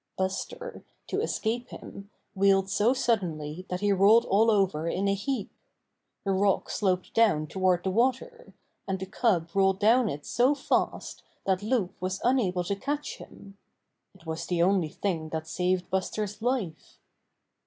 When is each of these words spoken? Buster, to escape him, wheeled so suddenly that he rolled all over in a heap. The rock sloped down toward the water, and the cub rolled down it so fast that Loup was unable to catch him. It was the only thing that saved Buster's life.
Buster, 0.17 0.83
to 1.05 1.21
escape 1.21 1.69
him, 1.69 2.09
wheeled 2.33 2.71
so 2.71 2.91
suddenly 2.91 3.67
that 3.69 3.81
he 3.81 3.91
rolled 3.91 4.25
all 4.25 4.49
over 4.49 4.87
in 4.87 5.07
a 5.07 5.13
heap. 5.13 5.51
The 6.23 6.31
rock 6.31 6.71
sloped 6.71 7.13
down 7.13 7.45
toward 7.45 7.83
the 7.83 7.91
water, 7.91 8.55
and 8.87 8.99
the 8.99 9.05
cub 9.05 9.51
rolled 9.55 9.77
down 9.79 10.09
it 10.09 10.25
so 10.25 10.55
fast 10.55 11.21
that 11.45 11.61
Loup 11.61 11.93
was 12.01 12.19
unable 12.23 12.63
to 12.63 12.75
catch 12.75 13.17
him. 13.17 13.59
It 14.15 14.25
was 14.25 14.47
the 14.47 14.63
only 14.63 14.89
thing 14.89 15.29
that 15.29 15.45
saved 15.47 15.87
Buster's 15.91 16.41
life. 16.41 16.97